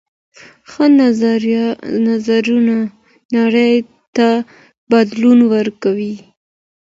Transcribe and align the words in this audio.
ښه 0.71 0.85
نظرونه 2.07 2.75
نړۍ 3.35 3.73
ته 4.15 4.29
بدلون 4.91 5.39
ورکوي. 5.53 6.15